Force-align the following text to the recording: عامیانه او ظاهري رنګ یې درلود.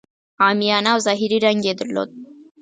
عامیانه 0.43 0.89
او 0.93 0.99
ظاهري 1.05 1.37
رنګ 1.45 1.59
یې 1.67 1.73
درلود. 1.79 2.09